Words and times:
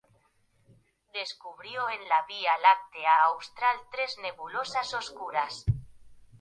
Descubrió 1.13 1.87
en 1.87 2.09
la 2.09 2.25
Vía 2.27 2.57
Láctea 2.57 3.21
Austral 3.25 3.79
tres 3.91 4.17
nebulosas 4.17 4.91
oscuras. 4.95 5.63